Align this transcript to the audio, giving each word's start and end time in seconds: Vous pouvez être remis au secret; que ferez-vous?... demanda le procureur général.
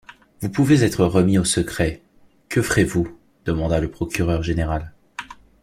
Vous 0.39 0.49
pouvez 0.49 0.83
être 0.83 1.05
remis 1.05 1.37
au 1.37 1.43
secret; 1.43 2.01
que 2.49 2.63
ferez-vous?... 2.63 3.19
demanda 3.45 3.79
le 3.79 3.91
procureur 3.91 4.41
général. 4.41 4.91